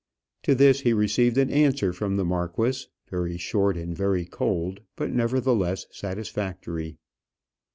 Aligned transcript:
To 0.41 0.55
this 0.55 0.79
he 0.79 0.93
received 0.93 1.37
an 1.37 1.51
answer 1.51 1.93
from 1.93 2.15
the 2.17 2.25
marquis, 2.25 2.87
very 3.11 3.37
short 3.37 3.77
and 3.77 3.95
very 3.95 4.25
cold, 4.25 4.79
but 4.95 5.11
nevertheless 5.11 5.85
satisfactory. 5.91 6.97